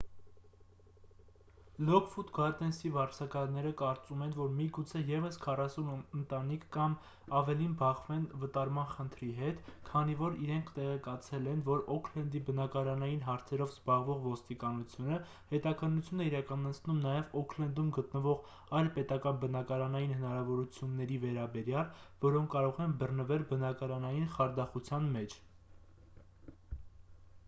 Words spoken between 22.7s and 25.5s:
են բռնվել բնակարանային խարդախության մեջ